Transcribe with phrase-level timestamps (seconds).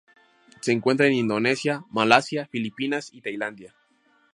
[0.61, 3.75] Se encuentra en Indonesia, Malasia, Filipinas, y Tailandia.